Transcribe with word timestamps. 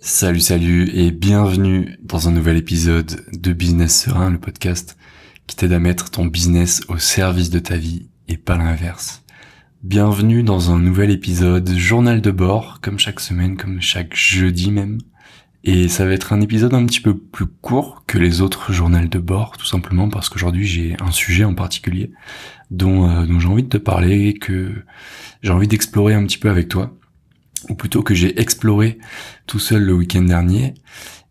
Salut, 0.00 0.40
salut 0.40 0.88
et 0.94 1.10
bienvenue 1.10 1.98
dans 2.04 2.28
un 2.28 2.30
nouvel 2.30 2.56
épisode 2.56 3.20
de 3.32 3.52
Business 3.52 4.04
Serein, 4.04 4.30
le 4.30 4.38
podcast 4.38 4.96
qui 5.48 5.56
t'aide 5.56 5.72
à 5.72 5.80
mettre 5.80 6.12
ton 6.12 6.24
business 6.24 6.82
au 6.86 6.98
service 6.98 7.50
de 7.50 7.58
ta 7.58 7.76
vie 7.76 8.08
et 8.28 8.36
pas 8.36 8.56
l'inverse. 8.56 9.24
Bienvenue 9.82 10.44
dans 10.44 10.70
un 10.70 10.78
nouvel 10.78 11.10
épisode 11.10 11.68
journal 11.76 12.20
de 12.20 12.30
bord, 12.30 12.78
comme 12.80 13.00
chaque 13.00 13.18
semaine, 13.18 13.56
comme 13.56 13.80
chaque 13.80 14.14
jeudi 14.14 14.70
même. 14.70 14.98
Et 15.64 15.88
ça 15.88 16.06
va 16.06 16.12
être 16.12 16.32
un 16.32 16.40
épisode 16.40 16.74
un 16.74 16.86
petit 16.86 17.00
peu 17.00 17.18
plus 17.18 17.46
court 17.46 18.04
que 18.06 18.18
les 18.18 18.40
autres 18.40 18.72
journaux 18.72 19.04
de 19.04 19.18
bord, 19.18 19.56
tout 19.58 19.66
simplement 19.66 20.08
parce 20.08 20.28
qu'aujourd'hui 20.28 20.64
j'ai 20.64 20.96
un 21.00 21.10
sujet 21.10 21.42
en 21.42 21.54
particulier 21.54 22.12
dont, 22.70 23.10
euh, 23.10 23.26
dont 23.26 23.40
j'ai 23.40 23.48
envie 23.48 23.64
de 23.64 23.68
te 23.68 23.78
parler, 23.78 24.34
que 24.34 24.84
j'ai 25.42 25.50
envie 25.50 25.68
d'explorer 25.68 26.14
un 26.14 26.24
petit 26.24 26.38
peu 26.38 26.50
avec 26.50 26.68
toi 26.68 26.97
ou 27.68 27.74
plutôt 27.74 28.02
que 28.02 28.14
j'ai 28.14 28.40
exploré 28.40 28.98
tout 29.46 29.58
seul 29.58 29.82
le 29.82 29.92
week-end 29.92 30.22
dernier. 30.22 30.74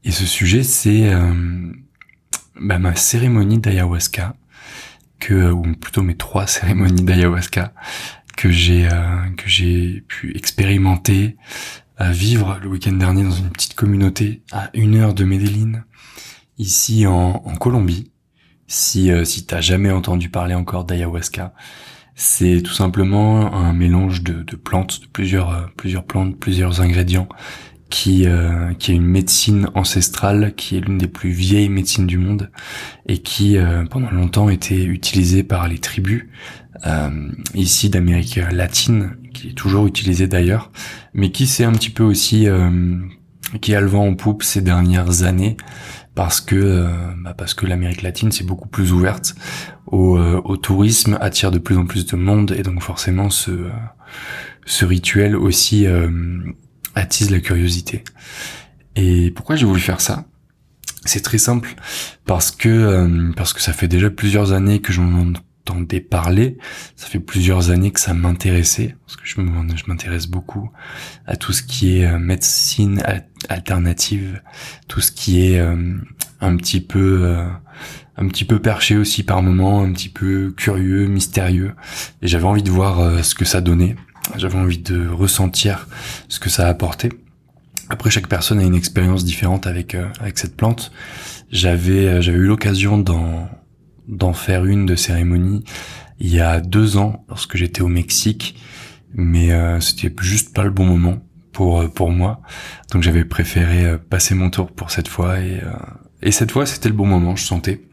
Et 0.03 0.11
ce 0.11 0.25
sujet, 0.25 0.63
c'est 0.63 1.13
euh, 1.13 1.71
bah, 2.59 2.79
ma 2.79 2.95
cérémonie 2.95 3.59
d'ayahuasca, 3.59 4.35
que 5.19 5.51
ou 5.51 5.63
plutôt 5.75 6.01
mes 6.01 6.15
trois 6.15 6.47
cérémonies 6.47 7.03
d'ayahuasca 7.03 7.73
que 8.35 8.51
j'ai 8.51 8.87
euh, 8.87 9.29
que 9.35 9.49
j'ai 9.49 10.01
pu 10.07 10.35
expérimenter, 10.35 11.37
à 11.97 12.11
vivre 12.11 12.59
le 12.61 12.69
week-end 12.69 12.93
dernier 12.93 13.23
dans 13.23 13.31
une 13.31 13.49
petite 13.49 13.73
communauté 13.73 14.43
à 14.51 14.69
une 14.73 14.95
heure 14.95 15.13
de 15.13 15.23
Medellin, 15.23 15.83
ici 16.57 17.07
en, 17.07 17.41
en 17.43 17.55
Colombie. 17.55 18.11
Si 18.67 19.11
euh, 19.11 19.23
si 19.25 19.45
t'as 19.45 19.61
jamais 19.61 19.91
entendu 19.91 20.29
parler 20.29 20.53
encore 20.53 20.83
d'ayahuasca, 20.83 21.53
c'est 22.19 22.63
tout 22.63 22.73
simplement 22.73 23.53
un 23.53 23.73
mélange 23.73 24.23
de, 24.23 24.55
plantes, 24.55 25.01
de 25.01 25.05
plusieurs, 25.05 25.51
euh, 25.51 25.61
plusieurs 25.77 26.03
plantes, 26.03 26.35
plusieurs 26.35 26.81
ingrédients, 26.81 27.29
qui, 27.91 28.25
euh, 28.25 28.73
qui 28.73 28.91
est 28.91 28.95
une 28.95 29.05
médecine 29.05 29.69
ancestrale, 29.75 30.55
qui 30.55 30.77
est 30.77 30.79
l'une 30.79 30.97
des 30.97 31.07
plus 31.07 31.29
vieilles 31.29 31.69
médecines 31.69 32.07
du 32.07 32.17
monde, 32.17 32.49
et 33.05 33.19
qui 33.19 33.55
euh, 33.55 33.85
pendant 33.85 34.09
longtemps 34.09 34.49
était 34.49 34.83
utilisée 34.83 35.43
par 35.43 35.67
les 35.69 35.77
tribus 35.77 36.25
ici 37.55 37.89
d'Amérique 37.89 38.39
latine, 38.51 39.17
qui 39.33 39.49
est 39.49 39.53
toujours 39.53 39.87
utilisée 39.87 40.27
d'ailleurs, 40.27 40.71
mais 41.13 41.31
qui 41.31 41.47
s'est 41.47 41.63
un 41.63 41.71
petit 41.71 41.89
peu 41.89 42.03
aussi 42.03 42.47
qui 43.61 43.73
a 43.73 43.81
le 43.81 43.87
vent 43.87 44.05
en 44.05 44.13
poupe 44.13 44.43
ces 44.43 44.61
dernières 44.61 45.23
années 45.23 45.57
parce 46.17 46.41
que 46.41 46.55
euh, 46.55 46.87
bah 47.19 47.35
parce 47.37 47.53
que 47.53 47.67
l'Amérique 47.67 48.01
latine 48.01 48.31
c'est 48.31 48.43
beaucoup 48.43 48.67
plus 48.67 48.91
ouverte 48.91 49.35
au, 49.85 50.17
euh, 50.17 50.41
au, 50.45 50.57
tourisme, 50.57 51.15
attire 51.21 51.51
de 51.51 51.59
plus 51.59 51.77
en 51.77 51.85
plus 51.85 52.07
de 52.07 52.15
monde 52.15 52.55
et 52.57 52.63
donc 52.63 52.81
forcément 52.81 53.29
ce 53.29 53.51
euh, 53.51 53.69
ce 54.65 54.83
rituel 54.83 55.35
aussi 55.35 55.85
attise 56.93 57.29
la 57.29 57.39
curiosité. 57.39 58.03
Et 58.97 59.31
pourquoi 59.31 59.55
j'ai 59.55 59.65
voulu 59.65 59.79
faire 59.79 60.01
ça? 60.01 60.25
C'est 61.05 61.21
très 61.21 61.37
simple 61.37 61.75
parce 62.25 62.51
que 62.51 63.31
parce 63.33 63.53
que 63.53 63.61
ça 63.61 63.71
fait 63.71 63.87
déjà 63.87 64.09
plusieurs 64.09 64.51
années 64.51 64.79
que 64.81 64.91
j'en 64.91 65.33
entendais 65.67 65.99
parler. 65.99 66.57
Ça 66.95 67.07
fait 67.07 67.19
plusieurs 67.19 67.69
années 67.69 67.91
que 67.91 67.99
ça 67.99 68.13
m'intéressait, 68.13 68.95
parce 69.05 69.17
que 69.17 69.25
je 69.25 69.83
m'intéresse 69.87 70.27
beaucoup 70.27 70.69
à 71.25 71.35
tout 71.35 71.53
ce 71.53 71.63
qui 71.63 71.99
est 71.99 72.05
euh, 72.05 72.17
médecine 72.17 73.03
alternative, 73.49 74.41
tout 74.87 75.01
ce 75.01 75.11
qui 75.11 75.45
est 75.45 75.59
euh, 75.59 75.95
un 76.41 76.55
petit 76.55 76.81
peu 76.81 77.21
euh, 77.23 77.45
un 78.17 78.27
petit 78.27 78.45
peu 78.45 78.59
perché 78.59 78.97
aussi 78.97 79.23
par 79.23 79.43
moments, 79.43 79.83
un 79.83 79.91
petit 79.93 80.09
peu 80.09 80.53
curieux, 80.55 81.05
mystérieux. 81.05 81.73
Et 82.21 82.27
j'avais 82.27 82.45
envie 82.45 82.63
de 82.63 82.71
voir 82.71 83.23
ce 83.23 83.35
que 83.35 83.45
ça 83.45 83.61
donnait. 83.61 83.95
J'avais 84.37 84.57
envie 84.57 84.79
de 84.79 85.07
ressentir 85.07 85.87
ce 86.27 86.39
que 86.39 86.49
ça 86.49 86.67
apportait. 86.67 87.11
Après, 87.89 88.09
chaque 88.09 88.27
personne 88.27 88.59
a 88.59 88.63
une 88.63 88.73
expérience 88.73 89.23
différente 89.23 89.67
avec 89.67 89.95
avec 90.19 90.39
cette 90.39 90.57
plante. 90.57 90.91
J'avais 91.51 92.19
j'avais 92.23 92.39
eu 92.39 92.47
l'occasion 92.47 92.97
dans 92.97 93.47
d'en 94.07 94.33
faire 94.33 94.65
une 94.65 94.85
de 94.85 94.95
cérémonie 94.95 95.63
il 96.19 96.33
y 96.33 96.39
a 96.39 96.59
deux 96.59 96.97
ans 96.97 97.25
lorsque 97.29 97.57
j'étais 97.57 97.81
au 97.81 97.87
Mexique, 97.87 98.59
mais 99.13 99.51
euh, 99.51 99.79
c'était 99.79 100.13
juste 100.21 100.53
pas 100.53 100.63
le 100.63 100.71
bon 100.71 100.85
moment 100.85 101.19
pour 101.51 101.81
euh, 101.81 101.87
pour 101.87 102.11
moi, 102.11 102.41
donc 102.91 103.03
j'avais 103.03 103.25
préféré 103.25 103.85
euh, 103.85 103.97
passer 103.97 104.35
mon 104.35 104.49
tour 104.49 104.71
pour 104.71 104.91
cette 104.91 105.07
fois 105.07 105.39
et 105.39 105.61
et 106.21 106.31
cette 106.31 106.51
fois 106.51 106.65
c'était 106.65 106.89
le 106.89 106.95
bon 106.95 107.05
moment, 107.05 107.35
je 107.35 107.43
sentais. 107.43 107.83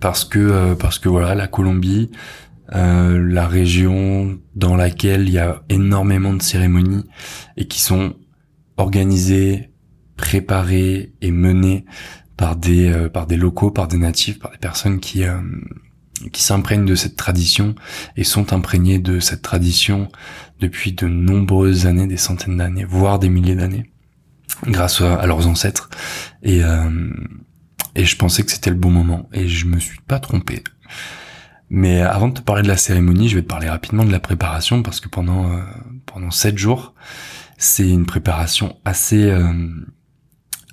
Parce 0.00 0.24
que 0.24 0.74
parce 0.74 0.98
que 0.98 1.08
voilà 1.08 1.34
la 1.34 1.48
Colombie, 1.48 2.10
la 2.72 3.46
région 3.46 4.38
dans 4.54 4.74
laquelle 4.74 5.28
il 5.28 5.34
y 5.34 5.38
a 5.38 5.62
énormément 5.68 6.32
de 6.32 6.40
cérémonies 6.40 7.04
et 7.58 7.66
qui 7.66 7.80
sont 7.80 8.14
organisées, 8.78 9.70
préparées 10.16 11.12
et 11.20 11.30
menées 11.30 11.84
par 12.36 12.56
des 12.56 12.88
euh, 12.88 13.08
par 13.08 13.26
des 13.26 13.36
locaux, 13.36 13.70
par 13.70 13.88
des 13.88 13.96
natifs, 13.96 14.38
par 14.38 14.50
des 14.50 14.58
personnes 14.58 15.00
qui 15.00 15.24
euh, 15.24 15.40
qui 16.32 16.42
s'imprègnent 16.42 16.86
de 16.86 16.94
cette 16.94 17.16
tradition 17.16 17.74
et 18.16 18.24
sont 18.24 18.52
imprégnées 18.52 18.98
de 18.98 19.20
cette 19.20 19.42
tradition 19.42 20.08
depuis 20.60 20.92
de 20.92 21.06
nombreuses 21.06 21.86
années, 21.86 22.06
des 22.06 22.16
centaines 22.16 22.56
d'années, 22.56 22.84
voire 22.84 23.18
des 23.18 23.28
milliers 23.28 23.54
d'années, 23.54 23.90
grâce 24.66 25.02
à, 25.02 25.26
leurs 25.26 25.46
ancêtres. 25.46 25.90
Et 26.42 26.62
euh, 26.64 27.10
et 27.94 28.04
je 28.04 28.16
pensais 28.16 28.44
que 28.44 28.52
c'était 28.52 28.70
le 28.70 28.76
bon 28.76 28.90
moment 28.90 29.28
et 29.32 29.48
je 29.48 29.66
me 29.66 29.78
suis 29.78 30.00
pas 30.06 30.20
trompé. 30.20 30.62
Mais 31.68 32.02
avant 32.02 32.28
de 32.28 32.34
te 32.34 32.42
parler 32.42 32.62
de 32.62 32.68
la 32.68 32.76
cérémonie, 32.76 33.28
je 33.28 33.36
vais 33.36 33.42
te 33.42 33.48
parler 33.48 33.68
rapidement 33.68 34.04
de 34.04 34.12
la 34.12 34.20
préparation 34.20 34.82
parce 34.82 35.00
que 35.00 35.08
pendant 35.08 35.50
pendant 36.04 36.30
sept 36.30 36.58
jours, 36.58 36.94
c'est 37.56 37.88
une 37.88 38.06
préparation 38.06 38.76
assez 38.84 39.34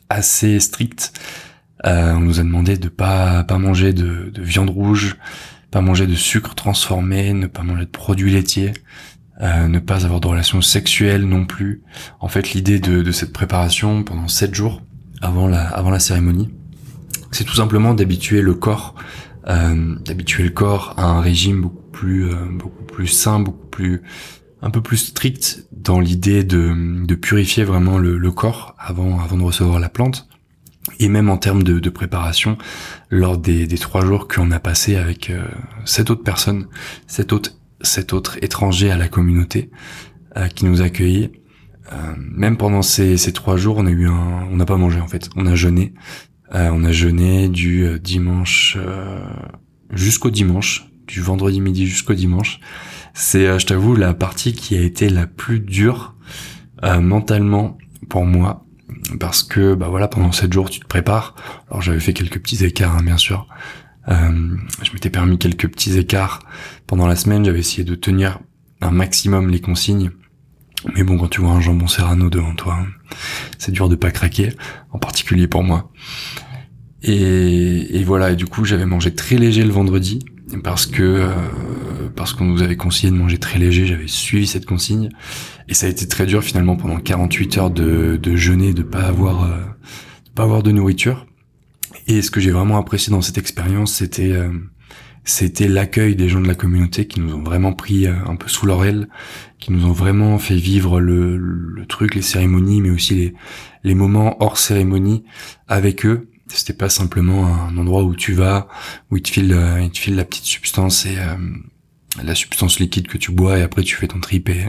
assez 0.10 0.60
stricte 0.60 1.14
euh, 1.20 1.53
on 1.84 2.20
nous 2.20 2.40
a 2.40 2.44
demandé 2.44 2.78
de 2.78 2.90
pas 2.90 3.44
pas 3.44 3.58
manger 3.58 3.94
de, 3.94 4.32
viande 4.38 4.70
rouge, 4.70 5.18
pas 5.72 5.82
manger 5.82 6.08
de 6.08 6.16
sucre 6.16 6.56
transformé, 6.56 7.34
ne 7.34 7.48
pas 7.48 7.64
manger 7.64 7.86
de 7.86 7.90
produits 7.90 8.32
laitiers, 8.32 8.74
euh, 9.42 9.68
ne 9.68 9.80
pas 9.80 10.06
avoir 10.06 10.22
de 10.22 10.28
relations 10.28 10.62
sexuelles 10.62 11.26
non 11.26 11.46
plus. 11.46 11.82
En 12.20 12.28
fait, 12.28 12.54
l'idée 12.54 12.80
de, 12.80 13.12
cette 13.12 13.34
préparation 13.34 14.04
pendant 14.04 14.28
sept 14.28 14.54
jours 14.54 14.82
avant 15.22 15.48
la 15.48 15.68
avant 15.68 15.90
la 15.90 16.00
cérémonie, 16.00 16.50
c'est 17.32 17.44
tout 17.44 17.56
simplement 17.56 17.94
d'habituer 17.94 18.42
le 18.42 18.54
corps, 18.54 18.96
euh, 19.48 19.96
d'habituer 20.06 20.44
le 20.44 20.52
corps 20.52 20.94
à 20.98 21.06
un 21.06 21.22
régime 21.22 21.62
beaucoup 21.62 21.90
plus 21.92 22.30
beaucoup 22.52 22.84
plus 22.84 23.08
sain, 23.08 23.40
beaucoup 23.40 23.68
plus 23.68 24.04
un 24.62 24.70
peu 24.70 24.82
plus 24.82 24.98
strict 24.98 25.68
dans 25.74 26.00
l'idée 26.00 26.46
de, 26.46 27.06
de 27.06 27.16
purifier 27.16 27.66
vraiment 27.66 27.98
le, 27.98 28.18
le 28.18 28.32
corps 28.32 28.76
avant 28.80 29.20
avant 29.20 29.36
de 29.38 29.44
recevoir 29.44 29.80
la 29.80 29.90
plante 29.90 30.30
et 31.00 31.10
même 31.10 31.30
en 31.30 31.38
termes 31.38 31.64
de, 31.64 31.90
préparation, 31.90 32.58
lors 33.10 33.38
des, 33.38 33.68
trois 33.78 34.06
jours 34.06 34.28
qu'on 34.28 34.52
a 34.52 34.60
passé 34.60 34.96
avec 34.96 35.30
euh, 35.30 35.44
sept 35.86 36.10
autres 36.10 36.24
personnes, 36.24 36.68
sept 37.08 37.34
autres, 37.34 37.58
sept 37.82 38.14
autres 38.14 38.38
étrangers 38.44 38.92
à 38.92 38.98
la 38.98 39.08
communauté 39.08 39.70
euh, 40.38 40.48
qui 40.48 40.66
nous 40.66 40.82
accueillent. 40.82 41.32
Euh, 41.92 42.14
même 42.18 42.58
pendant 42.58 42.82
ces, 42.82 43.18
ces 43.18 43.34
trois 43.34 43.58
jours, 43.58 43.78
on 43.78 43.86
a 43.86 43.92
eu 43.92 44.08
un, 44.08 44.48
on 44.52 44.56
n'a 44.56 44.66
pas 44.66 44.78
mangé 44.78 45.00
en 45.00 45.08
fait, 45.08 45.30
on 45.36 45.46
a 45.46 45.56
jeûné. 45.56 45.94
on 46.52 46.84
a 46.84 46.92
jeûné 46.92 47.50
du 47.50 48.00
dimanche 48.00 48.78
jusqu'au 49.92 50.30
dimanche, 50.30 50.88
du 51.08 51.22
vendredi 51.22 51.62
midi 51.62 51.88
jusqu'au 51.88 52.14
dimanche. 52.14 52.60
C'est, 53.14 53.60
je 53.60 53.66
t'avoue, 53.66 53.96
la 53.96 54.14
partie 54.14 54.54
qui 54.54 54.76
a 54.76 54.82
été 54.82 55.10
la 55.10 55.28
plus 55.28 55.60
dure 55.60 56.16
mentalement 56.82 57.78
pour 58.10 58.26
moi 58.26 58.66
parce 59.20 59.44
que 59.44 59.74
bah 59.76 59.88
voilà 59.90 60.08
pendant 60.08 60.32
sept 60.32 60.52
jours 60.52 60.70
tu 60.70 60.80
te 60.80 60.88
prépares. 60.88 61.36
Alors 61.70 61.82
j'avais 61.82 62.00
fait 62.00 62.14
quelques 62.14 62.40
petits 62.40 62.64
écarts 62.64 62.98
hein, 62.98 63.04
bien 63.04 63.18
sûr. 63.18 63.48
Euh, 64.10 64.58
je 64.82 64.92
m'étais 64.92 65.10
permis 65.10 65.38
quelques 65.38 65.68
petits 65.70 65.98
écarts 65.98 66.40
pendant 66.88 67.08
la 67.08 67.16
semaine. 67.16 67.46
J'avais 67.46 67.60
essayé 67.60 67.84
de 67.84 67.96
tenir 67.96 68.40
un 68.82 68.92
maximum 68.92 69.50
les 69.50 69.62
consignes. 69.62 70.12
Mais 70.96 71.04
bon, 71.04 71.18
quand 71.18 71.30
tu 71.30 71.40
vois 71.40 71.52
un 71.52 71.62
jambon 71.62 71.88
serrano 71.88 72.30
devant 72.30 72.56
toi, 72.56 72.80
hein, 72.82 72.88
c'est 73.58 73.72
dur 73.72 73.88
de 73.88 73.96
pas 73.96 74.12
craquer, 74.12 74.50
en 74.92 75.00
particulier 75.00 75.48
pour 75.48 75.64
moi. 75.64 75.92
Et, 77.04 78.00
et 78.00 78.04
voilà, 78.04 78.32
et 78.32 78.36
du 78.36 78.46
coup, 78.46 78.66
j'avais 78.66 78.86
mangé 78.86 79.16
très 79.16 79.38
léger 79.38 79.64
le 79.64 79.72
vendredi 79.72 80.20
parce 80.62 80.86
que 80.86 81.02
euh, 81.02 81.30
parce 82.16 82.34
qu'on 82.34 82.46
nous 82.46 82.62
avait 82.62 82.76
conseillé 82.76 83.12
de 83.12 83.18
manger 83.18 83.38
très 83.38 83.60
léger, 83.60 83.86
j'avais 83.86 84.08
suivi 84.08 84.46
cette 84.48 84.66
consigne 84.66 85.10
et 85.68 85.74
ça 85.74 85.88
a 85.88 85.90
été 85.90 86.08
très 86.08 86.26
dur 86.26 86.44
finalement 86.44 86.76
pendant 86.76 86.98
48 86.98 87.58
heures 87.58 87.72
de, 87.72 88.18
de 88.22 88.36
jeûner, 88.36 88.74
de 88.74 88.84
pas 88.84 89.04
avoir 89.04 89.44
euh, 89.46 89.58
de 90.26 90.32
pas 90.36 90.44
avoir 90.44 90.64
de 90.64 90.72
nourriture. 90.72 91.26
Et 92.08 92.22
ce 92.22 92.32
que 92.32 92.40
j'ai 92.40 92.52
vraiment 92.52 92.78
apprécié 92.78 93.12
dans 93.12 93.22
cette 93.22 93.38
expérience, 93.38 93.94
c'était 93.94 94.32
euh, 94.32 94.52
c'était 95.24 95.70
l'accueil 95.70 96.16
des 96.16 96.28
gens 96.28 96.42
de 96.42 96.48
la 96.48 96.56
communauté 96.56 97.08
qui 97.08 97.22
nous 97.22 97.34
ont 97.34 97.44
vraiment 97.44 97.72
pris 97.72 98.08
un 98.08 98.36
peu 98.36 98.50
sous 98.50 98.66
leur 98.66 98.84
aile, 98.84 99.08
qui 99.58 99.72
nous 99.72 99.86
ont 99.86 99.94
vraiment 99.94 100.38
fait 100.38 100.58
vivre 100.58 101.00
le, 101.00 101.86
truc, 101.88 102.14
les 102.14 102.22
cérémonies, 102.22 102.82
mais 102.82 102.90
aussi 102.90 103.32
les 103.86 103.96
moments 103.96 104.36
hors 104.44 104.58
cérémonie 104.58 105.24
avec 105.70 106.06
eux 106.06 106.28
c'était 106.48 106.74
pas 106.74 106.90
simplement 106.90 107.46
un 107.46 107.78
endroit 107.78 108.04
où 108.04 108.16
tu 108.16 108.34
vas, 108.34 108.68
où 109.12 109.18
ils 109.18 109.24
te 109.24 109.30
filent, 109.30 109.54
euh, 109.54 109.82
ils 109.82 109.92
te 109.92 110.12
la 110.12 110.26
petite 110.26 110.46
substance 110.46 111.06
et, 111.06 111.18
euh, 111.18 111.36
la 112.24 112.36
substance 112.36 112.80
liquide 112.80 113.08
que 113.08 113.18
tu 113.18 113.32
bois 113.32 113.58
et 113.58 113.64
après 113.64 113.82
tu 113.82 113.96
fais 113.96 114.08
ton 114.08 114.20
trip 114.20 114.48
et, 114.50 114.68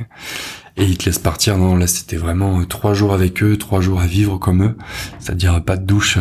et 0.76 0.84
ils 0.84 0.96
te 0.96 1.04
laissent 1.04 1.18
partir. 1.18 1.58
Non, 1.58 1.76
là 1.76 1.86
c'était 1.86 2.16
vraiment 2.16 2.60
euh, 2.60 2.64
trois 2.64 2.94
jours 2.94 3.12
avec 3.12 3.42
eux, 3.42 3.56
trois 3.58 3.80
jours 3.80 4.00
à 4.00 4.06
vivre 4.06 4.38
comme 4.38 4.62
eux, 4.62 4.76
c'est-à-dire 5.18 5.62
pas 5.62 5.76
de 5.76 5.84
douche, 5.84 6.18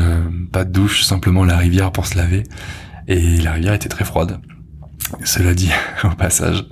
pas 0.51 0.65
de 0.65 0.71
douche, 0.71 1.03
simplement 1.03 1.45
la 1.45 1.57
rivière 1.57 1.91
pour 1.91 2.07
se 2.07 2.17
laver. 2.17 2.43
Et 3.07 3.37
la 3.37 3.53
rivière 3.53 3.73
était 3.73 3.89
très 3.89 4.05
froide. 4.05 4.39
Cela 5.23 5.53
dit 5.53 5.69
au 6.03 6.15
passage. 6.15 6.65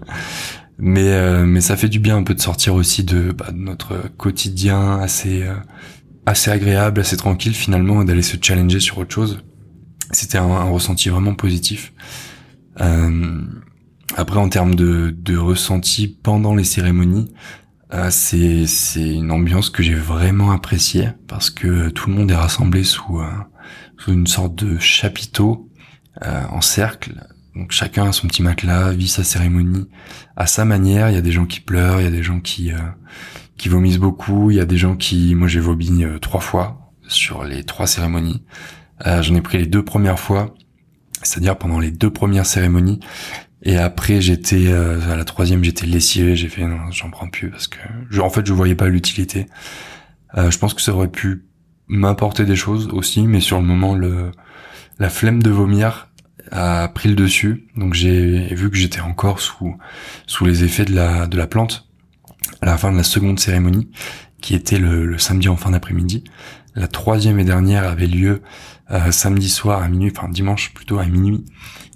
Mais 0.80 1.46
mais 1.46 1.62
ça 1.62 1.78
fait 1.78 1.90
du 1.90 2.00
bien 2.00 2.18
un 2.18 2.24
peu 2.24 2.34
de 2.34 2.42
sortir 2.42 2.74
aussi 2.74 3.04
de, 3.04 3.32
bah, 3.32 3.52
notre 3.54 4.10
quotidien 4.18 5.00
assez 5.00 5.46
assez 6.26 6.52
agréable, 6.52 7.02
assez 7.02 7.18
tranquille 7.18 7.54
finalement, 7.54 8.04
d'aller 8.04 8.22
se 8.22 8.38
challenger 8.42 8.80
sur 8.80 8.98
autre 8.98 9.14
chose. 9.14 9.44
C'était 10.12 10.38
un, 10.38 10.50
un, 10.50 10.70
ressenti 10.70 11.10
vraiment 11.10 11.34
positif. 11.34 11.94
Euh, 12.80 13.42
après, 14.18 14.40
en 14.40 14.50
termes 14.50 14.76
de, 14.76 15.16
de 15.18 15.38
ressenti 15.38 16.08
pendant 16.08 16.54
les 16.54 16.66
cérémonies, 16.66 17.32
euh, 17.94 18.10
c'est 18.10 18.66
une 18.96 19.32
ambiance 19.32 19.70
que 19.70 19.84
j'ai 19.84 19.96
vraiment 19.96 20.52
appréciée 20.52 21.10
parce 21.28 21.50
que 21.50 21.90
tout 21.90 22.10
le 22.10 22.16
monde 22.16 22.32
est 22.32 22.36
rassemblé 22.36 22.84
sous, 22.84 23.20
euh, 23.20 23.30
sous 23.98 24.14
une 24.14 24.28
sorte 24.28 24.56
de 24.56 24.80
chapiteau 24.80 25.70
euh, 26.24 26.44
en 26.50 26.62
cercle. 26.62 27.22
Donc 27.56 27.72
chacun 27.72 28.08
a 28.08 28.12
son 28.14 28.28
petit 28.28 28.44
matelas, 28.44 28.92
vit 28.92 29.10
sa 29.10 29.26
cérémonie 29.26 29.90
à 30.38 30.48
sa 30.48 30.64
manière. 30.64 31.10
Il 31.10 31.16
y 31.16 31.18
a 31.18 31.22
des 31.22 31.34
gens 31.34 31.46
qui 31.46 31.60
pleurent, 31.60 32.00
il 32.00 32.06
y 32.06 32.08
a 32.08 32.12
des 32.12 32.24
gens 32.24 32.40
qui 32.40 32.72
qui 33.62 33.70
vomissent 33.70 34.00
beaucoup, 34.00 34.52
il 34.52 34.58
y 34.58 34.60
a 34.60 34.66
des 34.66 34.78
gens 34.78 34.96
qui, 34.96 35.36
moi 35.36 35.48
j'ai 35.48 35.60
vomi 35.60 36.04
trois 36.20 36.42
fois 36.42 36.92
sur 37.08 37.44
les 37.44 37.64
trois 37.64 37.88
cérémonies. 37.88 38.44
J'en 39.06 39.36
ai 39.36 39.42
pris 39.42 39.58
les 39.58 39.68
deux 39.68 39.84
premières 39.84 40.20
fois, 40.20 40.56
c'est-à-dire 41.22 41.58
pendant 41.58 41.80
les 41.80 41.92
deux 41.92 42.12
premières 42.12 42.46
cérémonies, 42.46 43.00
et 43.64 43.78
après, 43.78 44.22
j'étais 44.22 44.68
euh, 44.68 45.00
à 45.12 45.16
la 45.16 45.24
troisième, 45.24 45.64
j'étais 45.64 45.86
lessivé. 45.86 46.36
J'ai 46.36 46.48
fait 46.48 46.66
non, 46.66 46.92
j'en 46.92 47.10
prends 47.12 47.30
plus 47.30 47.52
parce 47.52 47.68
que, 47.68 47.78
en 48.20 48.30
fait, 48.30 48.46
je 48.46 48.54
voyais 48.54 48.76
pas 48.76 48.88
l'utilité. 48.88 49.46
Euh, 50.38 50.50
je 50.50 50.58
pense 50.58 50.74
que 50.74 50.82
ça 50.82 50.94
aurait 50.94 51.12
pu 51.12 51.46
m'apporter 51.88 52.46
des 52.46 52.56
choses 52.56 52.88
aussi, 52.92 53.28
mais 53.28 53.40
sur 53.40 53.60
le 53.60 53.66
moment, 53.66 53.96
le 53.96 54.32
la 55.00 55.10
flemme 55.10 55.42
de 55.42 55.50
vomir 55.50 56.10
a 56.52 56.88
pris 56.90 57.10
le 57.10 57.16
dessus. 57.16 57.68
Donc 57.76 57.94
j'ai 57.94 58.54
vu 58.56 58.70
que 58.70 58.78
j'étais 58.78 59.02
encore 59.02 59.40
sous 59.40 59.78
sous 60.28 60.46
les 60.46 60.64
effets 60.64 60.86
de 60.86 60.96
la 60.96 61.28
de 61.28 61.38
la 61.38 61.48
plante 61.48 61.88
à 62.62 62.66
la 62.66 62.78
fin 62.78 62.92
de 62.92 62.98
la 62.98 63.04
seconde 63.04 63.40
cérémonie, 63.40 63.90
qui 64.42 64.56
était 64.56 64.80
le, 64.80 65.06
le 65.06 65.18
samedi 65.18 65.50
en 65.50 65.58
fin 65.58 65.72
d'après-midi. 65.72 66.24
La 66.76 66.88
troisième 66.88 67.40
et 67.40 67.44
dernière 67.44 67.84
avait 67.88 68.08
lieu 68.08 68.42
euh, 68.92 69.12
samedi 69.12 69.50
soir 69.50 69.82
à 69.82 69.90
minuit, 69.90 70.12
enfin 70.16 70.30
dimanche 70.30 70.74
plutôt 70.74 71.00
à 71.00 71.06
minuit. 71.06 71.44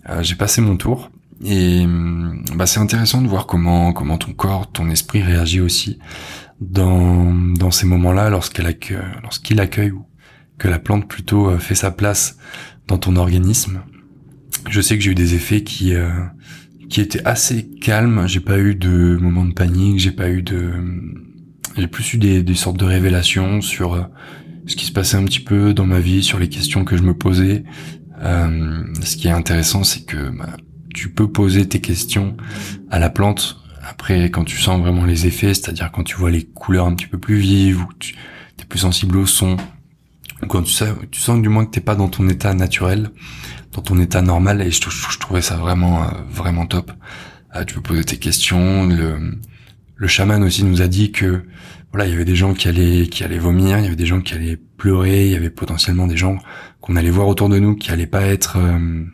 Euh, 0.09 0.21
j'ai 0.21 0.35
passé 0.35 0.61
mon 0.61 0.77
tour 0.77 1.11
et 1.43 1.83
hum, 1.83 2.43
bah, 2.55 2.65
c'est 2.65 2.79
intéressant 2.79 3.21
de 3.21 3.27
voir 3.27 3.45
comment 3.45 3.93
comment 3.93 4.17
ton 4.17 4.33
corps, 4.33 4.71
ton 4.71 4.89
esprit 4.89 5.21
réagit 5.21 5.61
aussi 5.61 5.99
dans 6.61 7.33
dans 7.33 7.71
ces 7.71 7.85
moments-là 7.85 8.29
lorsqu'elle 8.29 8.67
accueille, 8.67 8.99
lorsqu'il 9.23 9.59
accueille 9.59 9.91
ou 9.91 10.05
que 10.57 10.67
la 10.67 10.79
plante 10.79 11.07
plutôt 11.07 11.49
euh, 11.49 11.57
fait 11.57 11.75
sa 11.75 11.91
place 11.91 12.37
dans 12.87 12.97
ton 12.97 13.15
organisme. 13.15 13.81
Je 14.69 14.81
sais 14.81 14.97
que 14.97 15.03
j'ai 15.03 15.11
eu 15.11 15.15
des 15.15 15.35
effets 15.35 15.63
qui 15.63 15.93
euh, 15.93 16.09
qui 16.95 17.01
étaient 17.01 17.25
assez 17.25 17.69
calmes. 17.81 18.25
J'ai 18.25 18.39
pas 18.39 18.57
eu 18.57 18.73
de 18.73 19.17
moments 19.17 19.43
de 19.43 19.51
panique. 19.51 19.99
J'ai 19.99 20.11
pas 20.13 20.29
eu 20.29 20.41
de 20.41 20.71
j'ai 21.75 21.87
plus 21.87 22.13
eu 22.13 22.17
des, 22.17 22.41
des 22.41 22.55
sortes 22.55 22.77
de 22.77 22.85
révélations 22.85 23.59
sur 23.59 23.95
euh, 23.95 24.03
ce 24.65 24.77
qui 24.77 24.85
se 24.85 24.93
passait 24.93 25.17
un 25.17 25.25
petit 25.25 25.41
peu 25.41 25.73
dans 25.73 25.85
ma 25.85 25.99
vie, 25.99 26.23
sur 26.23 26.39
les 26.39 26.47
questions 26.47 26.85
que 26.85 26.95
je 26.95 27.03
me 27.03 27.13
posais. 27.13 27.65
Euh, 28.21 28.85
ce 29.03 29.17
qui 29.17 29.27
est 29.27 29.31
intéressant, 29.31 29.83
c'est 29.83 30.05
que 30.05 30.29
bah, 30.37 30.55
tu 30.93 31.09
peux 31.09 31.29
poser 31.29 31.67
tes 31.67 31.81
questions 31.81 32.37
à 32.89 32.97
la 32.97 33.09
plante. 33.09 33.57
Après, 33.85 34.29
quand 34.29 34.45
tu 34.45 34.55
sens 34.55 34.79
vraiment 34.79 35.03
les 35.03 35.27
effets, 35.27 35.53
c'est-à-dire 35.53 35.91
quand 35.91 36.03
tu 36.03 36.15
vois 36.15 36.31
les 36.31 36.43
couleurs 36.43 36.85
un 36.85 36.95
petit 36.95 37.07
peu 37.07 37.17
plus 37.17 37.35
vives, 37.35 37.81
ou 37.81 37.89
tu 37.99 38.15
es 38.61 38.63
plus 38.63 38.79
sensible 38.79 39.17
au 39.17 39.25
son, 39.25 39.57
ou 40.41 40.45
quand 40.47 40.61
tu, 40.61 40.71
sais, 40.71 40.87
tu 41.11 41.19
sens 41.19 41.41
du 41.41 41.49
moins 41.49 41.65
que 41.65 41.71
t'es 41.71 41.81
pas 41.81 41.95
dans 41.95 42.07
ton 42.07 42.29
état 42.29 42.53
naturel, 42.53 43.11
dans 43.75 43.81
ton 43.81 43.99
état 43.99 44.21
normal, 44.21 44.61
et 44.61 44.71
je, 44.71 45.19
trouvais 45.19 45.41
ça 45.41 45.57
vraiment, 45.57 46.03
euh, 46.03 46.07
vraiment 46.29 46.65
top. 46.65 46.91
Euh, 47.55 47.63
tu 47.65 47.75
peux 47.75 47.81
poser 47.81 48.03
tes 48.03 48.17
questions. 48.17 48.87
Le, 48.87 49.37
le 49.95 50.07
chaman 50.07 50.43
aussi 50.43 50.63
nous 50.63 50.81
a 50.81 50.87
dit 50.87 51.11
que 51.11 51.43
voilà, 51.91 52.07
il 52.07 52.11
y 52.11 52.15
avait 52.15 52.25
des 52.25 52.35
gens 52.35 52.53
qui 52.53 52.67
allaient, 52.67 53.07
qui 53.07 53.23
allaient 53.23 53.37
vomir, 53.37 53.77
il 53.79 53.83
y 53.83 53.87
avait 53.87 53.95
des 53.95 54.05
gens 54.05 54.21
qui 54.21 54.33
allaient 54.33 54.59
pleurer, 54.77 55.27
il 55.27 55.31
y 55.31 55.35
avait 55.35 55.49
potentiellement 55.49 56.07
des 56.07 56.17
gens 56.17 56.37
qu'on 56.81 56.95
allait 56.95 57.09
voir 57.09 57.27
autour 57.27 57.49
de 57.49 57.59
nous 57.59 57.75
qui 57.75 57.91
allaient 57.91 58.07
pas 58.07 58.23
être 58.23 58.57
euh, 58.57 59.05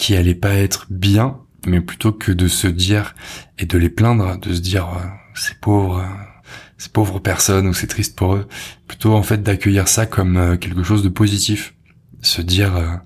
qui 0.00 0.16
allait 0.16 0.34
pas 0.34 0.54
être 0.54 0.86
bien, 0.88 1.36
mais 1.66 1.82
plutôt 1.82 2.10
que 2.10 2.32
de 2.32 2.48
se 2.48 2.66
dire 2.66 3.14
et 3.58 3.66
de 3.66 3.76
les 3.76 3.90
plaindre, 3.90 4.38
de 4.38 4.54
se 4.54 4.60
dire 4.60 4.88
euh, 4.88 5.06
ces 5.34 5.54
pauvres, 5.54 5.98
euh, 5.98 6.06
ces 6.78 6.88
pauvres 6.88 7.18
personnes 7.18 7.66
ou 7.66 7.74
c'est 7.74 7.86
triste 7.86 8.16
pour 8.16 8.34
eux, 8.34 8.48
plutôt 8.88 9.12
en 9.12 9.22
fait 9.22 9.42
d'accueillir 9.42 9.88
ça 9.88 10.06
comme 10.06 10.38
euh, 10.38 10.56
quelque 10.56 10.82
chose 10.82 11.02
de 11.02 11.10
positif, 11.10 11.74
se 12.22 12.40
dire 12.40 13.00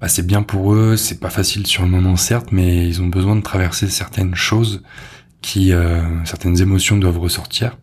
bah, 0.00 0.08
c'est 0.08 0.26
bien 0.26 0.42
pour 0.42 0.74
eux, 0.74 0.96
c'est 0.96 1.20
pas 1.20 1.30
facile 1.30 1.66
sur 1.66 1.82
le 1.82 1.88
moment 1.88 2.16
certes, 2.16 2.48
mais 2.52 2.86
ils 2.86 3.02
ont 3.02 3.08
besoin 3.08 3.36
de 3.36 3.42
traverser 3.42 3.88
certaines 3.88 4.34
choses 4.34 4.82
qui, 5.40 5.72
certaines 6.24 6.60
émotions 6.60 6.96
doivent 6.96 7.18
ressortir, 7.18 7.78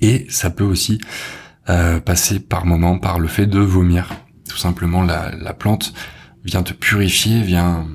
et 0.00 0.26
ça 0.28 0.50
peut 0.50 0.64
aussi 0.64 1.00
passer 1.64 2.40
par 2.40 2.66
moment 2.66 2.98
par 2.98 3.18
le 3.18 3.28
fait 3.28 3.46
de 3.46 3.58
vomir, 3.58 4.10
tout 4.48 4.58
simplement 4.58 5.02
la, 5.02 5.34
la 5.34 5.54
plante 5.54 5.94
vient 6.44 6.62
te 6.62 6.72
purifier, 6.72 7.42
vient 7.42 7.86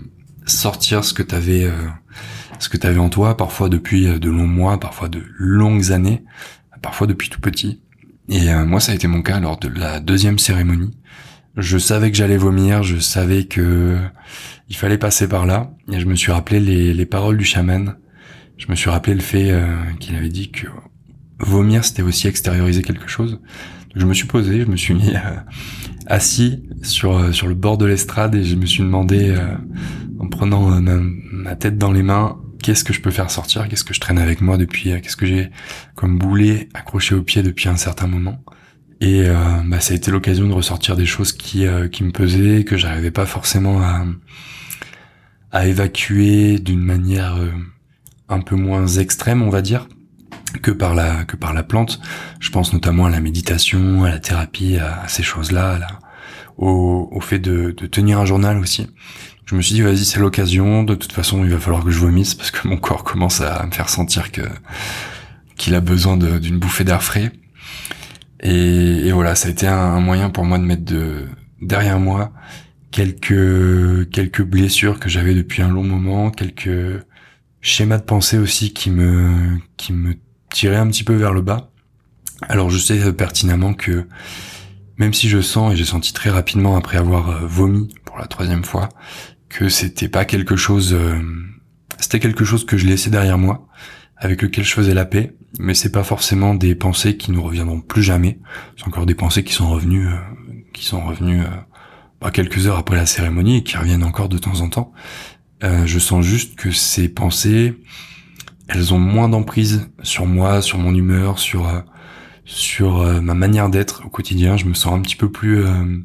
sortir 0.45 1.03
ce 1.03 1.13
que 1.13 1.23
t'avais, 1.23 1.63
euh, 1.63 1.87
ce 2.59 2.69
que 2.69 2.77
t'avais 2.77 2.99
en 2.99 3.09
toi, 3.09 3.37
parfois 3.37 3.69
depuis 3.69 4.07
euh, 4.07 4.19
de 4.19 4.29
longs 4.29 4.47
mois, 4.47 4.79
parfois 4.79 5.09
de 5.09 5.23
longues 5.37 5.91
années, 5.91 6.23
parfois 6.81 7.07
depuis 7.07 7.29
tout 7.29 7.39
petit. 7.39 7.81
Et 8.29 8.51
euh, 8.51 8.65
moi, 8.65 8.79
ça 8.79 8.91
a 8.91 8.95
été 8.95 9.07
mon 9.07 9.21
cas 9.21 9.39
lors 9.39 9.57
de 9.57 9.67
la 9.67 9.99
deuxième 9.99 10.39
cérémonie. 10.39 10.97
Je 11.57 11.77
savais 11.77 12.11
que 12.11 12.17
j'allais 12.17 12.37
vomir, 12.37 12.83
je 12.83 12.97
savais 12.97 13.45
que 13.45 13.97
il 14.69 14.75
fallait 14.75 14.97
passer 14.97 15.27
par 15.27 15.45
là, 15.45 15.73
et 15.91 15.99
je 15.99 16.05
me 16.05 16.15
suis 16.15 16.31
rappelé 16.31 16.59
les, 16.59 16.93
les 16.93 17.05
paroles 17.05 17.37
du 17.37 17.45
chaman. 17.45 17.95
Je 18.57 18.67
me 18.69 18.75
suis 18.75 18.89
rappelé 18.89 19.15
le 19.15 19.21
fait 19.21 19.53
qu'il 19.99 20.15
avait 20.15 20.29
dit 20.29 20.51
que 20.51 20.67
vomir, 21.39 21.83
c'était 21.83 22.03
aussi 22.03 22.27
extérioriser 22.27 22.83
quelque 22.83 23.07
chose. 23.07 23.39
je 23.95 24.05
me 24.05 24.13
suis 24.13 24.27
posé, 24.27 24.61
je 24.61 24.65
me 24.65 24.77
suis 24.77 24.93
mis 24.93 25.13
assis 26.07 26.63
sur 26.81 27.17
euh, 27.17 27.31
sur 27.31 27.47
le 27.47 27.55
bord 27.55 27.77
de 27.77 27.85
l'estrade 27.85 28.35
et 28.35 28.43
je 28.43 28.55
me 28.55 28.65
suis 28.65 28.83
demandé 28.83 29.29
euh, 29.29 29.55
en 30.19 30.27
prenant 30.27 30.71
euh, 30.71 30.79
ma, 31.31 31.55
tête 31.55 31.77
dans 31.77 31.91
les 31.91 32.03
mains 32.03 32.37
qu'est-ce 32.61 32.83
que 32.83 32.93
je 32.93 33.01
peux 33.01 33.11
faire 33.11 33.29
sortir 33.31 33.67
qu'est-ce 33.67 33.83
que 33.83 33.93
je 33.93 33.99
traîne 33.99 34.19
avec 34.19 34.41
moi 34.41 34.57
depuis 34.57 34.91
qu'est-ce 35.01 35.17
que 35.17 35.25
j'ai 35.25 35.51
comme 35.95 36.17
boulet 36.17 36.69
accroché 36.73 37.15
au 37.15 37.21
pied 37.21 37.43
depuis 37.43 37.69
un 37.69 37.77
certain 37.77 38.07
moment 38.07 38.43
et 39.01 39.25
bah, 39.65 39.79
ça 39.79 39.93
a 39.93 39.97
été 39.97 40.11
l'occasion 40.11 40.47
de 40.47 40.53
ressortir 40.53 40.95
des 40.95 41.05
choses 41.05 41.33
qui 41.33 41.65
qui 41.91 42.03
me 42.03 42.11
pesaient 42.11 42.63
que 42.63 42.77
j'arrivais 42.77 43.11
pas 43.11 43.25
forcément 43.25 43.81
à 43.81 44.05
à 45.51 45.67
évacuer 45.67 46.59
d'une 46.59 46.81
manière 46.81 47.35
un 48.29 48.39
peu 48.39 48.55
moins 48.55 48.87
extrême 48.87 49.41
on 49.41 49.49
va 49.49 49.61
dire 49.61 49.87
que 50.59 50.71
par 50.71 50.95
la 50.95 51.23
que 51.25 51.35
par 51.35 51.53
la 51.53 51.63
plante. 51.63 51.99
Je 52.39 52.49
pense 52.49 52.73
notamment 52.73 53.05
à 53.05 53.09
la 53.09 53.19
méditation, 53.19 54.03
à 54.03 54.09
la 54.09 54.19
thérapie, 54.19 54.77
à, 54.77 55.07
ces 55.07 55.23
choses-là, 55.23 55.79
là, 55.79 55.87
au, 56.57 57.09
au 57.11 57.21
fait 57.21 57.39
de, 57.39 57.71
de, 57.71 57.87
tenir 57.87 58.19
un 58.19 58.25
journal 58.25 58.57
aussi. 58.57 58.87
Je 59.45 59.55
me 59.55 59.61
suis 59.61 59.75
dit 59.75 59.81
vas-y 59.81 60.05
c'est 60.05 60.19
l'occasion. 60.19 60.83
De 60.83 60.95
toute 60.95 61.11
façon 61.11 61.43
il 61.43 61.51
va 61.51 61.59
falloir 61.59 61.83
que 61.83 61.91
je 61.91 61.99
vomisse 61.99 62.35
parce 62.35 62.51
que 62.51 62.67
mon 62.67 62.77
corps 62.77 63.03
commence 63.03 63.41
à 63.41 63.65
me 63.65 63.71
faire 63.71 63.89
sentir 63.89 64.31
que 64.31 64.41
qu'il 65.57 65.75
a 65.75 65.81
besoin 65.81 66.17
d'une 66.17 66.57
bouffée 66.57 66.83
d'air 66.83 67.03
frais. 67.03 67.31
Et, 68.41 69.11
voilà 69.11 69.35
ça 69.35 69.47
a 69.49 69.51
été 69.51 69.67
un, 69.67 69.99
moyen 69.99 70.29
pour 70.29 70.45
moi 70.45 70.57
de 70.57 70.63
mettre 70.63 70.83
de 70.83 71.27
derrière 71.61 71.99
moi 71.99 72.31
quelques 72.89 74.09
quelques 74.09 74.41
blessures 74.41 74.99
que 74.99 75.09
j'avais 75.09 75.35
depuis 75.35 75.61
un 75.61 75.69
long 75.69 75.83
moment, 75.83 76.31
quelques 76.31 77.03
schémas 77.61 77.97
de 77.97 78.03
pensée 78.03 78.37
aussi 78.37 78.73
qui 78.73 78.89
me 78.89 79.57
qui 79.77 79.93
me 79.93 80.15
tiraient 80.49 80.77
un 80.77 80.87
petit 80.87 81.03
peu 81.03 81.13
vers 81.13 81.33
le 81.33 81.41
bas. 81.41 81.71
Alors 82.49 82.69
je 82.69 82.77
sais 82.77 83.13
pertinemment 83.13 83.73
que 83.73 84.07
même 85.01 85.13
si 85.15 85.29
je 85.29 85.41
sens, 85.41 85.73
et 85.73 85.75
j'ai 85.75 85.85
senti 85.85 86.13
très 86.13 86.29
rapidement 86.29 86.77
après 86.77 86.97
avoir 86.97 87.29
euh, 87.29 87.39
vomi 87.43 87.91
pour 88.05 88.19
la 88.19 88.27
troisième 88.27 88.63
fois, 88.63 88.89
que 89.49 89.67
c'était 89.67 90.07
pas 90.07 90.25
quelque 90.25 90.55
chose, 90.55 90.93
euh, 90.93 91.19
c'était 91.97 92.19
quelque 92.19 92.45
chose 92.45 92.65
que 92.65 92.77
je 92.77 92.85
laissais 92.85 93.09
derrière 93.09 93.39
moi, 93.39 93.67
avec 94.21 94.41
lequel 94.41 94.63
je 94.63 94.73
faisais 94.73 94.93
la 94.93 95.03
paix, 95.03 95.35
mais 95.59 95.73
c'est 95.73 95.91
pas 95.91 96.03
forcément 96.03 96.55
des 96.55 96.75
pensées 96.75 97.17
qui 97.17 97.31
nous 97.31 97.43
reviendront 97.43 97.81
plus 97.81 98.03
jamais. 98.03 98.39
C'est 98.77 98.87
encore 98.87 99.05
des 99.05 99.15
pensées 99.15 99.43
qui 99.43 99.53
sont 99.53 99.69
revenues, 99.69 100.07
euh, 100.07 100.15
qui 100.71 100.85
sont 100.85 101.05
revenues 101.05 101.41
pas 102.21 102.31
quelques 102.31 102.67
heures 102.67 102.77
après 102.77 102.95
la 102.95 103.05
cérémonie 103.05 103.57
et 103.57 103.63
qui 103.63 103.75
reviennent 103.75 104.03
encore 104.03 104.29
de 104.29 104.37
temps 104.37 104.61
en 104.61 104.69
temps. 104.69 104.93
je 105.61 105.99
sens 105.99 106.23
juste 106.23 106.55
que 106.55 106.71
ces 106.71 107.09
pensées, 107.09 107.75
elles 108.69 108.93
ont 108.93 108.99
moins 108.99 109.27
d'emprise 109.27 109.89
sur 110.03 110.25
moi, 110.25 110.61
sur 110.61 110.77
mon 110.77 110.95
humeur, 110.95 111.39
sur 111.39 111.67
sur 112.51 113.01
euh, 113.01 113.21
ma 113.21 113.33
manière 113.33 113.69
d'être 113.69 114.03
au 114.05 114.09
quotidien. 114.09 114.57
Je 114.57 114.65
me 114.65 114.73
sens 114.73 114.93
un 114.93 115.01
petit 115.01 115.15
peu 115.15 115.31
plus 115.31 115.65
euh, 115.65 115.97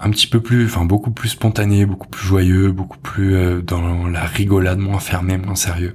un 0.00 0.10
petit 0.10 0.26
peu 0.26 0.40
plus, 0.40 0.66
enfin 0.66 0.84
beaucoup 0.84 1.10
plus 1.10 1.30
spontané, 1.30 1.86
beaucoup 1.86 2.08
plus 2.08 2.24
joyeux, 2.24 2.70
beaucoup 2.70 2.98
plus 2.98 3.34
euh, 3.34 3.62
dans 3.62 4.06
la 4.06 4.24
rigolade, 4.24 4.78
moins 4.78 5.00
fermé, 5.00 5.38
moins 5.38 5.56
sérieux. 5.56 5.94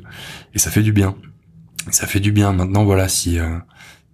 Et 0.53 0.59
ça 0.59 0.71
fait 0.71 0.81
du 0.83 0.91
bien. 0.91 1.15
Ça 1.91 2.07
fait 2.07 2.19
du 2.19 2.31
bien. 2.31 2.53
Maintenant, 2.53 2.83
voilà, 2.83 3.07
si 3.07 3.39
euh, 3.39 3.57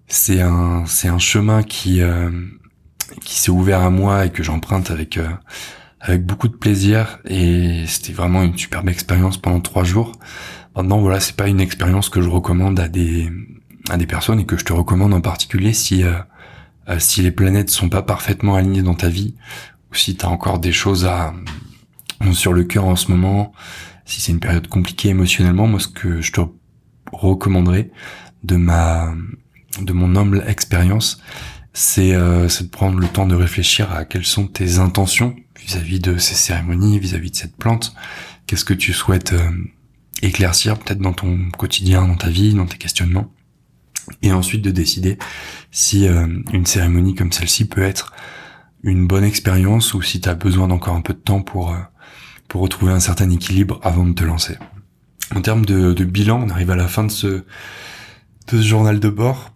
c'est 0.08 0.42
un 0.42 0.86
c'est 0.86 1.08
un 1.08 1.20
chemin 1.20 1.64
qui 1.64 2.02
euh, 2.02 2.30
qui 3.24 3.36
s'est 3.36 3.52
ouvert 3.52 3.82
à 3.82 3.90
moi 3.90 4.26
et 4.26 4.32
que 4.32 4.44
j'emprunte 4.44 4.92
avec 4.92 5.20
avec 6.00 6.26
beaucoup 6.26 6.48
de 6.48 6.56
plaisir. 6.56 7.20
Et 7.26 7.86
c'était 7.88 8.14
vraiment 8.14 8.44
une 8.44 8.58
superbe 8.58 8.90
expérience 8.90 9.38
pendant 9.38 9.60
trois 9.62 9.84
jours. 9.84 10.14
Maintenant, 10.76 11.00
voilà, 11.00 11.20
c'est 11.20 11.36
pas 11.36 11.48
une 11.48 11.60
expérience 11.60 12.10
que 12.10 12.22
je 12.22 12.30
recommande 12.30 12.80
à 12.80 12.88
des 12.88 13.30
à 13.90 13.98
des 13.98 14.06
personnes 14.06 14.40
et 14.40 14.46
que 14.46 14.58
je 14.58 14.66
te 14.66 14.74
recommande 14.74 15.14
en 15.14 15.22
particulier 15.22 15.74
si 15.74 16.04
si 16.98 17.22
les 17.22 17.32
planètes 17.32 17.70
sont 17.70 17.90
pas 17.90 18.02
parfaitement 18.02 18.56
alignées 18.56 18.82
dans 18.82 18.96
ta 18.96 19.10
vie 19.10 19.36
ou 19.92 19.96
si 19.96 20.16
tu 20.16 20.26
as 20.26 20.30
encore 20.30 20.60
des 20.60 20.72
choses 20.72 21.06
à 21.06 21.34
sur 22.34 22.54
le 22.54 22.64
cœur 22.64 22.86
en 22.86 22.96
ce 22.96 23.12
moment, 23.12 23.54
si 24.06 24.22
c'est 24.22 24.32
une 24.32 24.40
période 24.40 24.68
compliquée 24.68 25.10
émotionnellement, 25.10 25.68
moi 25.68 25.80
ce 25.80 25.88
que 25.88 26.22
je 26.22 26.32
te 26.32 26.42
recommanderais 27.12 27.92
de 28.44 28.56
ma 28.56 29.14
de 29.80 29.94
mon 29.94 30.16
humble 30.16 30.44
expérience, 30.48 31.22
c'est 31.74 32.14
euh, 32.14 32.48
de 32.48 32.68
prendre 32.68 33.00
le 33.00 33.08
temps 33.08 33.28
de 33.28 33.36
réfléchir 33.36 33.92
à 33.92 34.04
quelles 34.04 34.26
sont 34.26 34.48
tes 34.48 34.80
intentions 34.80 35.36
vis-à-vis 35.64 36.00
de 36.00 36.18
ces 36.18 36.36
cérémonies, 36.36 37.00
vis-à-vis 37.00 37.32
de 37.32 37.36
cette 37.36 37.56
plante. 37.56 37.94
Qu'est-ce 38.48 38.66
que 38.66 38.74
tu 38.74 38.94
souhaites 38.94 39.34
euh, 39.34 39.52
éclaircir 40.22 40.78
peut-être 40.78 41.00
dans 41.00 41.14
ton 41.14 41.50
quotidien, 41.58 42.08
dans 42.08 42.16
ta 42.16 42.30
vie, 42.30 42.54
dans 42.54 42.66
tes 42.66 42.78
questionnements. 42.78 43.32
Et 44.22 44.32
ensuite 44.32 44.64
de 44.64 44.72
décider 44.72 45.18
si 45.72 46.08
euh, 46.08 46.28
une 46.52 46.66
cérémonie 46.66 47.16
comme 47.16 47.32
celle-ci 47.32 47.66
peut 47.66 47.84
être 47.84 48.14
une 48.84 49.08
bonne 49.08 49.24
expérience 49.24 49.94
ou 49.94 50.02
si 50.02 50.22
tu 50.22 50.30
as 50.30 50.36
besoin 50.36 50.68
d'encore 50.68 50.96
un 50.96 51.02
peu 51.02 51.14
de 51.14 51.20
temps 51.20 51.42
pour, 51.42 51.72
euh, 51.72 51.78
pour 52.48 52.62
retrouver 52.62 52.92
un 52.92 53.00
certain 53.00 53.30
équilibre 53.30 53.80
avant 53.84 54.06
de 54.06 54.14
te 54.14 54.24
lancer. 54.24 54.58
En 55.36 55.42
termes 55.42 55.66
de, 55.66 55.94
de 55.94 56.04
bilan, 56.04 56.44
on 56.46 56.50
arrive 56.50 56.72
à 56.72 56.76
la 56.76 56.88
fin 56.88 57.04
de 57.04 57.12
ce, 57.12 57.28
de 57.28 57.44
ce 58.50 58.62
journal 58.62 59.00
de 59.00 59.10
bord. 59.10 59.52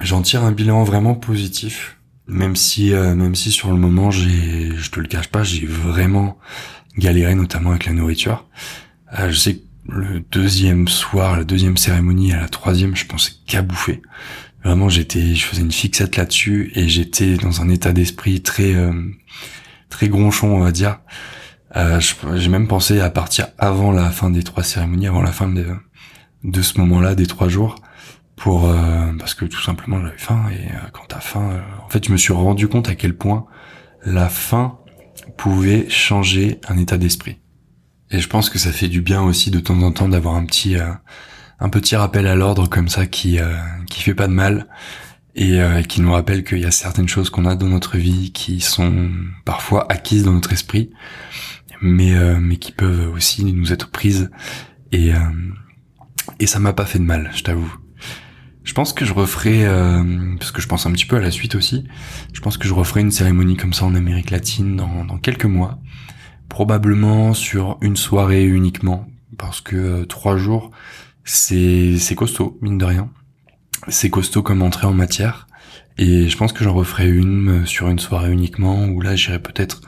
J'en 0.00 0.22
tire 0.22 0.42
un 0.42 0.52
bilan 0.52 0.84
vraiment 0.84 1.14
positif, 1.14 1.96
même 2.26 2.56
si 2.56 2.92
euh, 2.92 3.14
même 3.14 3.34
si 3.34 3.50
sur 3.50 3.70
le 3.70 3.78
moment 3.78 4.10
j'ai, 4.10 4.76
je 4.76 4.90
te 4.90 5.00
le 5.00 5.06
cache 5.06 5.28
pas, 5.28 5.42
j'ai 5.42 5.64
vraiment 5.64 6.38
galéré 6.98 7.34
notamment 7.34 7.70
avec 7.70 7.86
la 7.86 7.92
nourriture. 7.92 8.46
Euh, 9.18 9.30
je 9.30 9.36
sais 9.38 9.54
que 9.56 9.62
le 9.88 10.20
deuxième 10.32 10.88
soir, 10.88 11.36
la 11.36 11.44
deuxième 11.44 11.76
cérémonie, 11.76 12.32
à 12.32 12.40
la 12.40 12.48
troisième, 12.48 12.96
je 12.96 13.06
pensais 13.06 13.32
qu'à 13.46 13.62
bouffer. 13.62 14.02
Vraiment, 14.64 14.88
j'étais, 14.88 15.34
je 15.34 15.44
faisais 15.44 15.62
une 15.62 15.72
fixette 15.72 16.16
là-dessus 16.16 16.72
et 16.74 16.88
j'étais 16.88 17.36
dans 17.36 17.62
un 17.62 17.68
état 17.68 17.92
d'esprit 17.92 18.42
très, 18.42 18.74
euh, 18.74 18.92
très 19.88 20.08
gronchon, 20.08 20.48
on 20.56 20.60
va 20.60 20.72
dire. 20.72 20.98
Euh, 21.76 22.00
j'ai 22.00 22.48
même 22.48 22.68
pensé 22.68 23.00
à 23.00 23.10
partir 23.10 23.48
avant 23.58 23.92
la 23.92 24.10
fin 24.10 24.30
des 24.30 24.42
trois 24.42 24.62
cérémonies, 24.62 25.06
avant 25.06 25.22
la 25.22 25.32
fin 25.32 25.48
de, 25.48 26.62
ce 26.62 26.78
moment-là, 26.78 27.14
des 27.14 27.26
trois 27.26 27.48
jours, 27.48 27.76
pour 28.34 28.68
euh, 28.68 29.12
parce 29.18 29.34
que 29.34 29.44
tout 29.44 29.62
simplement 29.62 30.00
j'avais 30.00 30.18
faim 30.18 30.44
et 30.52 30.68
quand 30.92 31.04
t'as 31.08 31.20
faim, 31.20 31.62
en 31.84 31.88
fait, 31.88 32.06
je 32.06 32.12
me 32.12 32.16
suis 32.16 32.32
rendu 32.32 32.68
compte 32.68 32.88
à 32.88 32.94
quel 32.94 33.16
point 33.16 33.46
la 34.04 34.28
faim 34.28 34.78
pouvait 35.36 35.88
changer 35.88 36.60
un 36.68 36.78
état 36.78 36.96
d'esprit. 36.96 37.38
Et 38.10 38.20
je 38.20 38.28
pense 38.28 38.50
que 38.50 38.58
ça 38.58 38.72
fait 38.72 38.88
du 38.88 39.00
bien 39.00 39.22
aussi 39.22 39.50
de 39.50 39.60
temps 39.60 39.80
en 39.82 39.92
temps 39.92 40.08
d'avoir 40.08 40.36
un 40.36 40.46
petit 40.46 40.76
un 41.58 41.68
petit 41.68 41.96
rappel 41.96 42.26
à 42.26 42.34
l'ordre 42.34 42.68
comme 42.68 42.88
ça 42.88 43.06
qui 43.06 43.38
euh, 43.38 43.54
qui 43.88 44.02
fait 44.02 44.14
pas 44.14 44.26
de 44.26 44.32
mal 44.32 44.66
et 45.34 45.60
euh, 45.60 45.82
qui 45.82 46.00
nous 46.00 46.12
rappelle 46.12 46.44
qu'il 46.44 46.58
y 46.58 46.64
a 46.64 46.70
certaines 46.70 47.08
choses 47.08 47.30
qu'on 47.30 47.44
a 47.44 47.56
dans 47.56 47.66
notre 47.66 47.98
vie 47.98 48.32
qui 48.32 48.60
sont 48.60 49.10
parfois 49.44 49.86
acquises 49.90 50.24
dans 50.24 50.32
notre 50.32 50.52
esprit, 50.52 50.90
mais 51.80 52.14
euh, 52.14 52.38
mais 52.40 52.56
qui 52.56 52.72
peuvent 52.72 53.12
aussi 53.12 53.44
nous 53.44 53.72
être 53.72 53.90
prises 53.90 54.30
et 54.92 55.10
et 56.38 56.46
ça 56.46 56.58
m'a 56.58 56.72
pas 56.72 56.86
fait 56.86 56.98
de 56.98 57.04
mal, 57.04 57.30
je 57.34 57.42
t'avoue. 57.42 57.72
Je 58.64 58.72
pense 58.72 58.92
que 58.92 59.04
je 59.04 59.12
referai, 59.12 59.64
parce 60.38 60.50
que 60.50 60.60
je 60.60 60.66
pense 60.66 60.86
un 60.86 60.92
petit 60.92 61.06
peu 61.06 61.16
à 61.16 61.20
la 61.20 61.30
suite 61.30 61.54
aussi, 61.54 61.86
je 62.32 62.40
pense 62.40 62.58
que 62.58 62.66
je 62.66 62.74
referai 62.74 63.00
une 63.00 63.10
cérémonie 63.10 63.56
comme 63.56 63.72
ça 63.72 63.84
en 63.84 63.94
Amérique 63.94 64.30
latine 64.30 64.76
dans, 64.76 65.04
dans 65.04 65.18
quelques 65.18 65.44
mois, 65.44 65.78
probablement 66.48 67.32
sur 67.32 67.78
une 67.80 67.96
soirée 67.96 68.44
uniquement, 68.44 69.06
parce 69.38 69.60
que 69.60 70.04
trois 70.04 70.36
jours, 70.36 70.72
c'est 71.26 71.98
c'est 71.98 72.14
costaud 72.14 72.58
mine 72.62 72.78
de 72.78 72.84
rien. 72.84 73.10
C'est 73.88 74.10
costaud 74.10 74.42
comme 74.42 74.62
entrée 74.62 74.86
en 74.86 74.94
matière 74.94 75.46
et 75.98 76.28
je 76.28 76.36
pense 76.36 76.52
que 76.52 76.64
j'en 76.64 76.72
referai 76.72 77.08
une 77.08 77.62
euh, 77.62 77.66
sur 77.66 77.88
une 77.88 77.98
soirée 77.98 78.32
uniquement 78.32 78.86
où 78.86 79.00
là 79.00 79.16
j'irai 79.16 79.38
peut-être 79.38 79.82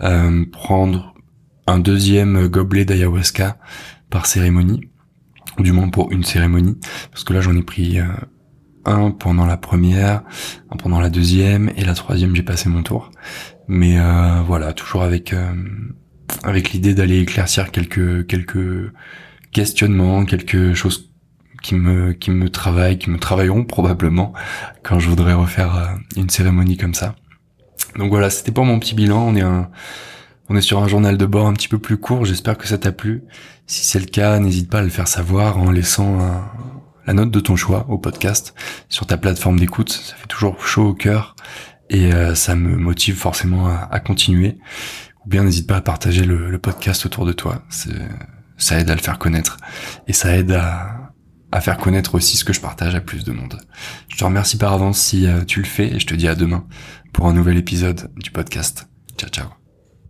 euh, 0.00 0.44
prendre 0.52 1.13
un 1.66 1.78
deuxième 1.78 2.48
gobelet 2.48 2.84
d'ayahuasca 2.84 3.58
par 4.10 4.26
cérémonie 4.26 4.88
ou 5.58 5.62
du 5.62 5.72
moins 5.72 5.88
pour 5.88 6.12
une 6.12 6.24
cérémonie 6.24 6.78
parce 7.10 7.24
que 7.24 7.32
là 7.32 7.40
j'en 7.40 7.56
ai 7.56 7.62
pris 7.62 7.98
euh, 7.98 8.06
un 8.84 9.10
pendant 9.10 9.46
la 9.46 9.56
première, 9.56 10.22
un 10.70 10.76
pendant 10.76 11.00
la 11.00 11.10
deuxième 11.10 11.70
et 11.76 11.84
la 11.84 11.94
troisième 11.94 12.36
j'ai 12.36 12.42
passé 12.42 12.68
mon 12.68 12.82
tour. 12.82 13.10
Mais 13.66 13.96
voilà, 14.46 14.74
toujours 14.74 15.04
avec 15.04 15.34
avec 16.42 16.72
l'idée 16.72 16.92
d'aller 16.92 17.20
éclaircir 17.20 17.70
quelques 17.70 18.26
quelques 18.26 18.92
questionnement, 19.54 20.26
quelque 20.26 20.74
chose 20.74 21.10
qui 21.62 21.74
me 21.74 22.12
qui 22.12 22.30
me 22.30 22.50
travaille, 22.50 22.98
qui 22.98 23.08
me 23.08 23.18
travailleront 23.18 23.64
probablement 23.64 24.34
quand 24.82 24.98
je 24.98 25.08
voudrais 25.08 25.32
refaire 25.32 25.76
euh, 25.76 25.86
une 26.16 26.28
cérémonie 26.28 26.76
comme 26.76 26.92
ça. 26.92 27.16
Donc 27.96 28.10
voilà, 28.10 28.28
c'était 28.28 28.52
pas 28.52 28.62
mon 28.62 28.78
petit 28.78 28.94
bilan. 28.94 29.28
On 29.28 29.36
est 29.36 29.40
un 29.40 29.70
on 30.48 30.56
est 30.56 30.60
sur 30.60 30.82
un 30.82 30.88
journal 30.88 31.16
de 31.16 31.26
bord 31.26 31.46
un 31.46 31.52
petit 31.52 31.68
peu 31.68 31.78
plus 31.78 31.96
court. 31.96 32.24
J'espère 32.24 32.58
que 32.58 32.66
ça 32.66 32.78
t'a 32.78 32.92
plu. 32.92 33.24
Si 33.66 33.84
c'est 33.84 34.00
le 34.00 34.06
cas, 34.06 34.38
n'hésite 34.38 34.70
pas 34.70 34.80
à 34.80 34.82
le 34.82 34.90
faire 34.90 35.08
savoir 35.08 35.58
en 35.58 35.70
laissant 35.70 36.18
la 37.06 37.12
note 37.12 37.30
de 37.30 37.40
ton 37.40 37.56
choix 37.56 37.86
au 37.88 37.98
podcast 37.98 38.54
sur 38.88 39.06
ta 39.06 39.16
plateforme 39.16 39.58
d'écoute. 39.58 39.92
Ça 39.92 40.16
fait 40.16 40.26
toujours 40.26 40.64
chaud 40.66 40.88
au 40.88 40.94
cœur 40.94 41.36
et 41.90 42.12
euh, 42.12 42.34
ça 42.34 42.54
me 42.54 42.76
motive 42.76 43.16
forcément 43.16 43.68
à, 43.68 44.00
continuer. 44.00 44.58
Ou 45.24 45.28
bien 45.28 45.44
n'hésite 45.44 45.66
pas 45.66 45.76
à 45.76 45.80
partager 45.80 46.24
le, 46.24 46.58
podcast 46.58 47.06
autour 47.06 47.26
de 47.26 47.32
toi. 47.32 47.62
Ça 48.56 48.78
aide 48.78 48.90
à 48.90 48.94
le 48.94 49.00
faire 49.00 49.18
connaître 49.18 49.56
et 50.06 50.12
ça 50.12 50.36
aide 50.36 50.52
à, 50.52 51.12
à 51.52 51.60
faire 51.60 51.78
connaître 51.78 52.14
aussi 52.14 52.36
ce 52.36 52.44
que 52.44 52.52
je 52.52 52.60
partage 52.60 52.94
à 52.94 53.00
plus 53.00 53.24
de 53.24 53.32
monde. 53.32 53.58
Je 54.08 54.16
te 54.16 54.24
remercie 54.24 54.58
par 54.58 54.72
avance 54.72 54.98
si 54.98 55.26
euh, 55.26 55.44
tu 55.44 55.60
le 55.60 55.66
fais 55.66 55.94
et 55.94 55.98
je 55.98 56.06
te 56.06 56.14
dis 56.14 56.28
à 56.28 56.34
demain 56.34 56.66
pour 57.12 57.26
un 57.26 57.32
nouvel 57.32 57.56
épisode 57.56 58.10
du 58.16 58.30
podcast. 58.30 58.88
Ciao 59.16 59.30
ciao. 59.30 59.63